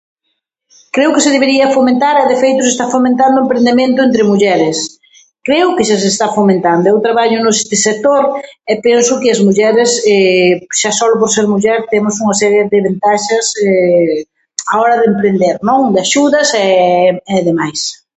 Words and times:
Creo 0.95 1.13
que 1.13 1.23
se 1.25 1.33
debería 1.37 1.73
fomentar 1.77 2.15
e 2.17 2.29
de 2.31 2.37
feito 2.43 2.59
se 2.63 2.71
está 2.75 2.85
fomentado 2.95 3.33
o 3.35 3.43
emprendemento 3.45 3.99
entre 4.07 4.29
mulleres. 4.31 4.77
Creo 5.47 5.67
que 5.75 5.87
xa 5.89 5.97
se 6.03 6.09
está 6.15 6.27
fomentando, 6.37 6.85
eu 6.87 7.03
traballo 7.05 7.37
neste 7.43 7.75
sector 7.87 8.23
e 8.71 8.73
penso 8.87 9.11
que 9.21 9.29
as 9.33 9.41
mulleres 9.47 9.89
xa 10.79 10.91
solo 10.99 11.15
por 11.21 11.29
ser 11.35 11.45
muller 11.53 11.79
temos 11.93 12.13
unha 12.23 12.39
serie 12.41 12.63
de 12.71 12.77
ventaxas 12.87 13.45
a 14.71 14.73
hora 14.81 14.95
de 15.01 15.05
emprender, 15.11 15.55
non?, 15.69 15.81
de 15.93 15.99
axudas 16.05 16.47
e 17.37 17.39
demais. 17.49 17.81